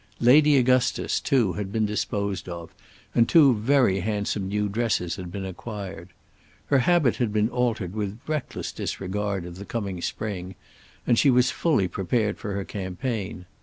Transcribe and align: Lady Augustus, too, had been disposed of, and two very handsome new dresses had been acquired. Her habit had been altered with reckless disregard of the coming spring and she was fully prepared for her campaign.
Lady 0.19 0.57
Augustus, 0.57 1.19
too, 1.19 1.53
had 1.53 1.71
been 1.71 1.85
disposed 1.85 2.49
of, 2.49 2.73
and 3.13 3.29
two 3.29 3.53
very 3.53 3.99
handsome 3.99 4.47
new 4.47 4.67
dresses 4.67 5.15
had 5.15 5.31
been 5.31 5.45
acquired. 5.45 6.09
Her 6.69 6.79
habit 6.79 7.17
had 7.17 7.31
been 7.31 7.49
altered 7.49 7.93
with 7.93 8.19
reckless 8.25 8.71
disregard 8.71 9.45
of 9.45 9.57
the 9.57 9.63
coming 9.65 10.01
spring 10.01 10.55
and 11.05 11.19
she 11.19 11.29
was 11.29 11.51
fully 11.51 11.87
prepared 11.87 12.39
for 12.39 12.53
her 12.53 12.65
campaign. 12.65 13.45